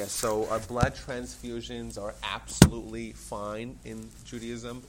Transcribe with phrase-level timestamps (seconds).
[0.00, 4.82] Yes, so uh, blood transfusions are absolutely fine in Judaism.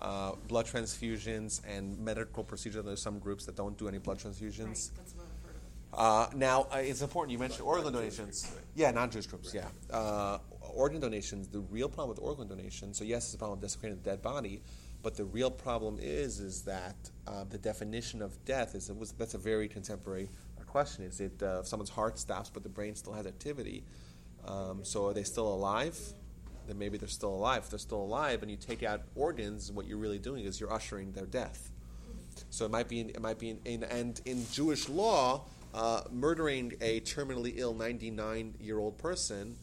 [0.00, 2.82] Uh, blood transfusions and medical procedures.
[2.82, 4.60] There's some groups that don't do any blood transfusions.
[4.64, 6.32] Right, that's what I've heard of.
[6.32, 8.50] Uh, now, uh, it's important you mentioned organ donations.
[8.74, 9.66] Yeah, non Jewish groups, yeah.
[9.90, 10.38] Uh,
[10.72, 13.98] organ donations, the real problem with organ donation, so yes, it's a problem of desecrating
[13.98, 14.62] the dead body,
[15.02, 16.96] but the real problem is is that
[17.26, 20.30] uh, the definition of death is, it was, that's a very contemporary
[20.74, 21.04] question.
[21.04, 23.84] Is it uh, if someone's heart stops but the brain still has activity?
[24.46, 25.98] Um, so are they still alive?
[26.66, 27.64] Then maybe they're still alive.
[27.64, 30.72] If they're still alive and you take out organs, what you're really doing is you're
[30.72, 31.70] ushering their death.
[32.50, 35.44] So it might be, in, it might be, in, in, and in Jewish law,
[35.74, 39.56] uh, murdering a terminally ill 99 year old person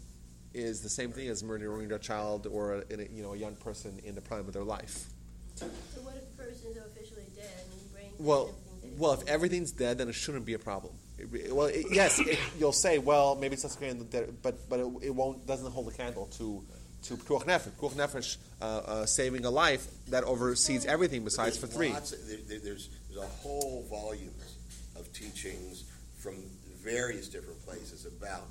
[0.54, 3.55] is the same thing as murdering a child or a, a, you know a young
[3.55, 5.05] person in the prime of their life.
[5.55, 5.66] So
[6.02, 8.91] what if the person's officially dead and the brain Well, dead?
[8.98, 10.93] well, if everything's dead, then it shouldn't be a problem.
[11.21, 14.67] It re- well, it, yes, it, you'll say, well, maybe it's not the dead, but
[14.70, 16.63] but it, it won't doesn't hold a candle to
[17.03, 17.70] to pikuach nefesh.
[17.71, 21.90] Pikuach nefesh, uh, uh, saving a life that oversees everything besides for three.
[21.90, 24.55] lots of- there- there- there's, there's a whole volumes
[24.96, 25.84] of teachings
[26.18, 26.35] from
[26.84, 28.43] various different places about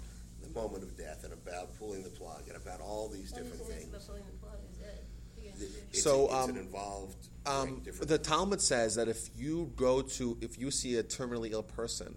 [0.43, 3.49] the moment of death and about pulling the plug and about all these What is
[3.51, 3.89] different things.
[3.89, 4.59] about pulling the plug?
[4.73, 5.03] Is that
[5.39, 9.09] against The- Jewish- It's, So, it's um, an involved Um, right, the Talmud says that
[9.09, 12.15] if you go to, if you see a terminally ill person,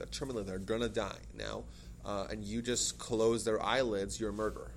[0.00, 1.62] that terminally they're gonna die now,
[2.04, 4.72] uh, and you just close their eyelids, you're a murderer.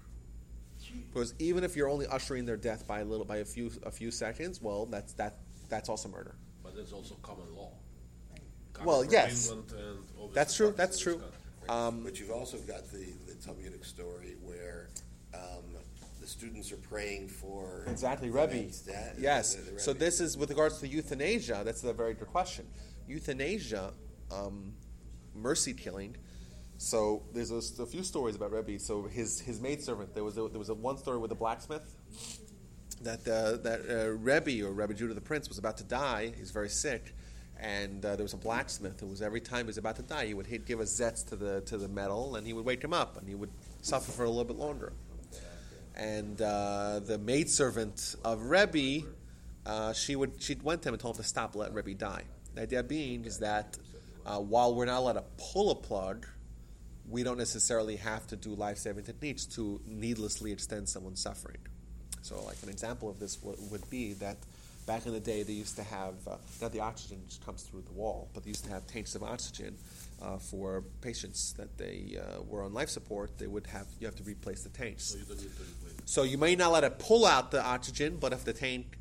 [1.12, 3.92] Because even if you're only ushering their death by a little, by a few, a
[3.92, 5.38] few seconds, well, that's that,
[5.70, 6.36] that's also murder.
[6.62, 7.72] But there's also common law.
[8.74, 9.50] Comes Well, yes.
[9.50, 9.64] And
[10.34, 10.74] That's true.
[10.76, 11.22] That's true.
[11.70, 14.90] Um, But you've also got the, the Talmudic story where
[15.34, 15.64] um,
[16.20, 18.54] the students are praying for Exactly, Rebbe.
[18.54, 19.56] man's Yes.
[19.56, 21.62] the- the So this is with regards to euthanasia.
[21.64, 22.68] That's a very good question.
[23.08, 23.94] Euthanasia,
[24.32, 24.74] um,
[25.36, 26.16] mercy killing.
[26.78, 28.80] So there's a, a few stories about Rebbe.
[28.80, 30.14] So his his maidservant.
[30.14, 31.95] There was a, there was a one story with a blacksmith
[33.02, 36.34] that uh, that uh, Rebbe or Rebbe Judah the Prince was about to die.
[36.38, 37.14] He's very sick.
[37.60, 40.26] And uh, there was a blacksmith who was every time he was about to die,
[40.26, 42.94] he would give a zetz to the to the metal, and he would wake him
[42.94, 43.52] up, and he would
[43.82, 44.92] suffer for a little bit longer
[45.95, 49.05] and uh, the maidservant of Rebbe,
[49.65, 52.23] uh, she would she went to him and told him to stop letting Rebbe die.
[52.55, 53.77] The idea being is that
[54.26, 56.28] uh, while we're not allowed to pull a plug,
[57.10, 61.58] we don't necessarily have to do life saving techniques to needlessly extend someone's suffering.
[62.22, 64.38] So, like an example of this would, would be that
[64.86, 67.82] back in the day they used to have uh, now the oxygen just comes through
[67.82, 69.76] the wall, but they used to have tanks of oxygen
[70.22, 73.38] uh, for patients that they uh, were on life support.
[73.38, 75.04] They would have you have to replace the tanks.
[75.06, 76.02] So you don't need to replace.
[76.06, 78.98] So you may not let it pull out the oxygen, but if the tank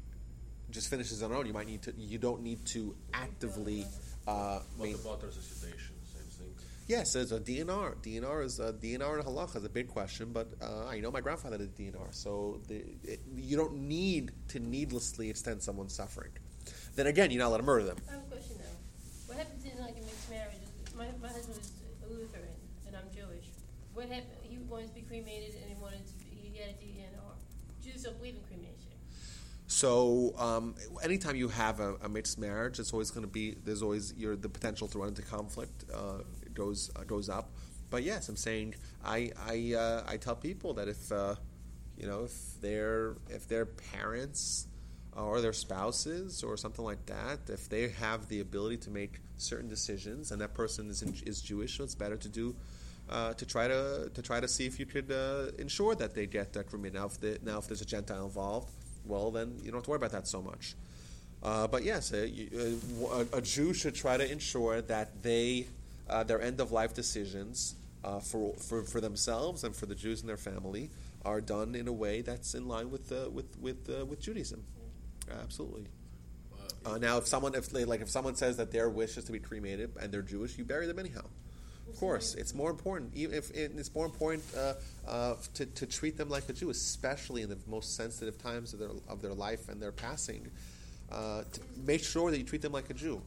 [0.71, 1.93] just finishes on its own, you might need to.
[1.97, 3.87] You don't need to actively.
[4.27, 5.95] Uh, What main- about resuscitation?
[6.13, 6.55] Same thing.
[6.87, 7.97] yes, there's a DNR.
[8.03, 11.21] DNR is a DNR and halacha is a big question, but uh, I know my
[11.21, 16.31] grandfather did DNR, so the, it, you don't need to needlessly extend someone's suffering.
[16.95, 17.97] Then again, you're not allowed to murder them.
[18.09, 18.79] I have a question though.
[19.27, 20.63] What happens in like a mixed marriage?
[20.97, 21.73] My, my husband is
[22.05, 22.55] a Lutheran
[22.87, 23.49] and I'm Jewish.
[23.95, 24.39] What happened?
[24.43, 27.35] He wanted to be cremated and he wanted to be, he had a DNR.
[27.83, 28.72] Jews don't believe in cremation.
[29.83, 33.83] So um, anytime you have a, a mixed marriage, it's always going to be there's
[33.83, 36.19] always the potential to run into conflict uh,
[36.55, 37.51] goes uh, goes up.
[37.91, 41.35] But yes, I'm saying I I, uh, I tell people that if uh,
[41.99, 44.69] you know if their if their parents
[45.17, 49.69] or their spouses or something like that, if they have the ability to make certain
[49.69, 52.55] decisions and that person is is Jewish, so it's better to do.
[53.11, 56.29] Uh, to try to to try to see if you could uh, ensure that they
[56.29, 56.95] get that cremated.
[56.95, 58.71] Now, if the, now if there's a Gentile involved,
[59.05, 60.75] well, then you don't have to worry about that so much.
[61.43, 65.67] Uh, but yes, a, a, a Jew should try to ensure that they
[66.09, 67.75] uh, their end of life decisions
[68.05, 70.91] uh, for, for for themselves and for the Jews and their family
[71.25, 74.65] are done in a way that's in line with uh, with with uh, with Judaism.
[75.43, 75.87] Absolutely.
[76.85, 79.33] Uh, now, if someone if they, like if someone says that their wish is to
[79.33, 81.23] be cremated and they're Jewish, you bury them anyhow.
[81.93, 83.13] Of course, it's more important.
[83.15, 84.75] Even if it's more important uh,
[85.07, 88.79] uh, to, to treat them like a Jew, especially in the most sensitive times of
[88.81, 90.51] their of their life and their passing.
[91.11, 93.21] Uh, to make sure that you treat them like a Jew.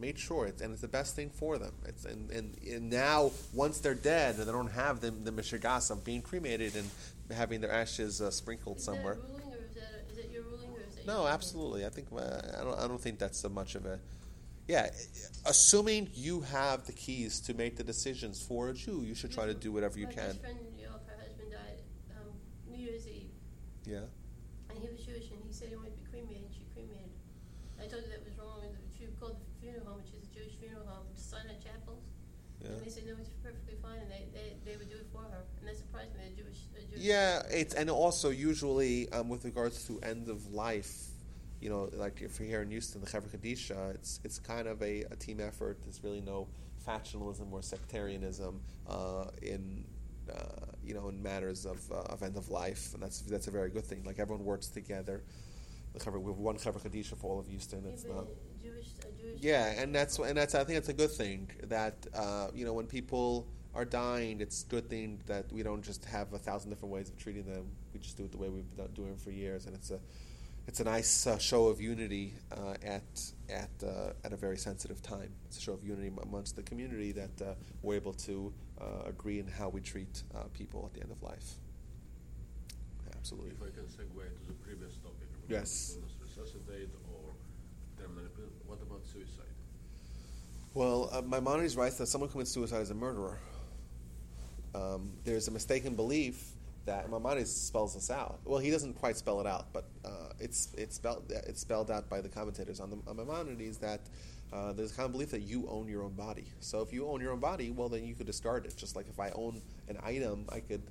[0.00, 1.72] Make sure it's and it's the best thing for them.
[1.86, 5.90] It's and, and, and now once they're dead and they don't have the the mishigas
[5.90, 6.88] of being cremated and
[7.36, 9.14] having their ashes uh, sprinkled Is somewhere.
[9.14, 11.18] that ruling or is that, a, is that your ruling or is that your No,
[11.20, 11.32] ruling?
[11.32, 11.86] absolutely.
[11.86, 12.78] I think uh, I don't.
[12.78, 13.98] I don't think that's so much of a.
[14.68, 14.90] Yeah,
[15.46, 19.46] assuming you have the keys to make the decisions for a Jew, you should try
[19.46, 20.26] to do whatever you My can.
[20.36, 21.80] best friend in New York, her husband died
[22.20, 22.28] um,
[22.70, 23.32] New Year's Eve,
[23.86, 24.04] Yeah.
[24.68, 26.52] and he was Jewish, and he said he wanted to be cremated.
[26.52, 27.08] She cremated.
[27.80, 28.60] I told her that was wrong,
[28.92, 32.04] she called the funeral home, which is a Jewish funeral home, to Sinai Chapels,
[32.60, 32.76] Yeah.
[32.76, 35.24] and they said no, it's perfectly fine, and they, they, they would do it for
[35.24, 35.48] her.
[35.58, 36.18] And that surprised me.
[37.00, 41.06] Yeah, it's and also usually um, with regards to end of life,
[41.60, 44.80] you know, like if you're here in Houston, the Chevra Kadisha, it's it's kind of
[44.82, 45.78] a, a team effort.
[45.82, 46.48] There's really no
[46.86, 49.84] factionalism or sectarianism uh, in
[50.32, 53.50] uh, you know in matters of, uh, of end of life, and that's that's a
[53.50, 54.04] very good thing.
[54.04, 55.22] Like everyone works together.
[55.94, 57.82] The Chevra, we have one Chevra Kadisha for all of Houston.
[57.84, 58.26] Yeah, It's not.
[58.62, 59.40] Jewish, Jewish.
[59.40, 62.72] Yeah, and that's and that's I think that's a good thing that uh, you know
[62.72, 66.70] when people are dying, it's a good thing that we don't just have a thousand
[66.70, 67.66] different ways of treating them.
[67.92, 70.00] We just do it the way we've been doing it for years, and it's a
[70.68, 73.02] it's a nice uh, show of unity uh, at
[73.48, 75.30] at uh, at a very sensitive time.
[75.46, 79.40] It's a show of unity amongst the community that uh, we're able to uh, agree
[79.40, 81.54] in how we treat uh, people at the end of life.
[83.16, 83.52] Absolutely.
[83.52, 85.28] If I can segue to the previous topic.
[85.48, 85.96] Yes.
[86.20, 87.32] Resuscitate or
[87.98, 88.30] terminal
[88.66, 89.46] what about suicide?
[90.74, 93.38] Well, uh, Maimonides writes that someone commits suicide is a murderer.
[94.74, 96.52] Um, there's a mistaken belief
[96.88, 98.40] that Maimonides spells this out.
[98.44, 102.08] Well, he doesn't quite spell it out, but uh, it's it's spelled it's spelled out
[102.08, 104.00] by the commentators on the on Maimonides that
[104.52, 106.46] uh, there's a common belief that you own your own body.
[106.60, 108.74] So if you own your own body, well, then you could discard it.
[108.76, 110.82] Just like if I own an item, I could.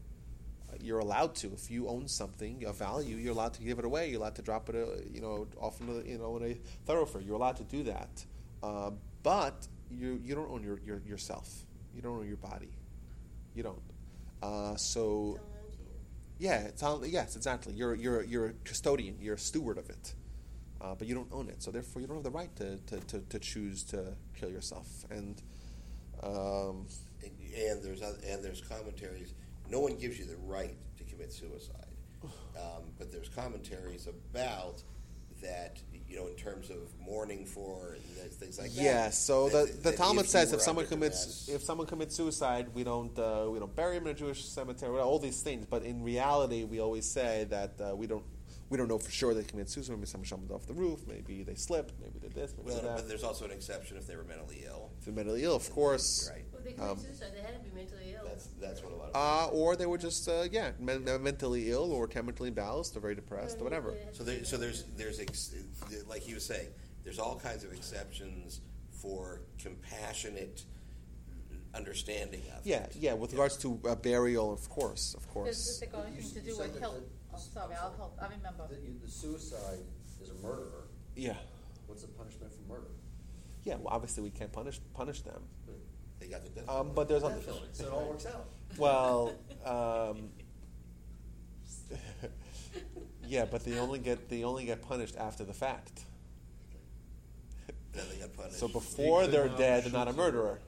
[0.69, 1.47] uh, You're allowed to.
[1.53, 4.09] If you own something of value, you're allowed to give it away.
[4.09, 6.53] You're allowed to drop it, uh, you know, off in the, you know, in a
[6.85, 7.21] thoroughfare.
[7.21, 8.13] You're allowed to do that.
[8.61, 8.91] Uh,
[9.23, 11.47] but you you don't own your, your yourself.
[11.95, 12.73] You don't own your body.
[13.55, 13.81] You don't.
[14.43, 15.39] Uh, so.
[16.39, 17.73] Yeah, it's on, yes, exactly.
[17.73, 19.17] You're you're you're a custodian.
[19.19, 20.13] You're a steward of it,
[20.81, 21.63] uh, but you don't own it.
[21.63, 24.87] So therefore, you don't have the right to to, to, to choose to kill yourself.
[25.09, 25.41] And
[26.23, 26.87] um,
[27.23, 29.33] And, and there's oth- and there's commentaries.
[29.69, 31.93] No one gives you the right to commit suicide,
[32.23, 34.81] um, but there's commentaries about
[35.41, 35.77] that.
[36.09, 38.81] You know, in terms of mourning for and things like that.
[38.81, 42.15] yeah, so the, that- the that Talmud says if someone commits duress- if someone commits
[42.15, 44.97] suicide, we don't uh, we don't bury him in a Jewish cemetery.
[44.99, 48.23] All these things, but in reality, we always say that uh, we don't.
[48.69, 49.93] We don't know for sure they committed suicide.
[49.95, 50.99] Maybe someone jumped off the roof.
[51.07, 51.93] Maybe they slipped.
[52.01, 52.53] Maybe they did this.
[52.57, 54.89] Maybe well, they but there's also an exception if they were mentally ill.
[54.99, 56.29] If they're mentally ill, of course.
[56.33, 56.43] Right.
[56.51, 57.96] Well, they commit Um, suicide, they had to be mentally ill.
[58.37, 59.15] That's that's what a lot of.
[59.15, 62.99] Uh, or they were just uh, yeah men- they're mentally ill or chemically imbalanced or
[62.99, 63.95] very depressed or whatever.
[64.13, 65.55] So there, so there's there's ex,
[66.07, 66.67] like he was saying,
[67.03, 68.61] there's all kinds of exceptions
[68.91, 70.63] for compassionate
[71.73, 72.95] understanding of Yeah, it.
[72.99, 73.13] yeah.
[73.13, 75.79] With regards to uh, burial, of course, of Does course.
[75.79, 76.95] this got anything to You do with help?
[77.31, 78.67] the- sorry, I'll help, I remember.
[78.69, 79.79] The, the suicide
[80.21, 80.87] is a murderer.
[81.15, 81.35] Yeah,
[81.87, 82.87] What's the punishment for murder?
[83.63, 83.75] yeah.
[83.75, 85.41] Well, obviously we can't punish punish them.
[86.19, 86.69] They got the death.
[86.69, 87.35] Um, but there's other.
[87.35, 88.45] Death So it all works out.
[88.77, 89.33] Well,
[89.65, 90.29] um,
[93.27, 96.01] yeah, but they only get they only get punished after the fact.
[97.93, 98.57] Then they got punished.
[98.59, 100.59] So before could they're dead, they're not a murderer,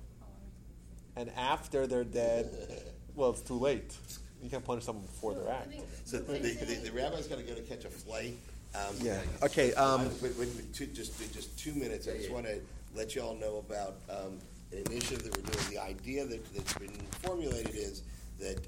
[1.15, 2.49] and after they're dead,
[3.15, 3.95] well, it's too late.
[4.41, 5.73] You can't punish someone before their act.
[6.05, 8.37] So the, the, the rabbi's got to go to catch a flight.
[8.73, 9.19] Um, Yeah.
[9.43, 9.73] Okay.
[9.73, 12.07] Um, Wait, wait, wait, two, just just two minutes.
[12.07, 12.59] I just want to
[12.95, 14.39] let you all know about um,
[14.71, 15.69] an initiative that we're doing.
[15.69, 18.03] The idea that, that's been formulated is
[18.39, 18.59] that